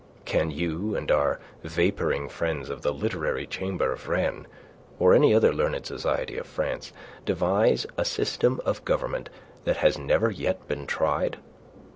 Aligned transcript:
Can 0.25 0.49
you 0.49 0.95
and 0.95 1.11
our 1.11 1.39
vapouring 1.63 2.27
friends 2.27 2.71
of 2.71 2.81
the 2.81 2.91
Literary 2.91 3.45
Chamber 3.45 3.91
of 3.93 4.07
Rennes, 4.07 4.47
or 4.97 5.13
any 5.13 5.31
other 5.31 5.53
learned 5.53 5.85
society 5.85 6.37
of 6.39 6.47
France, 6.47 6.91
devise 7.23 7.85
a 7.99 8.03
system 8.03 8.59
of 8.65 8.83
government 8.83 9.29
that 9.65 9.77
has 9.77 9.99
never 9.99 10.31
yet 10.31 10.67
been 10.67 10.87
tried? 10.87 11.37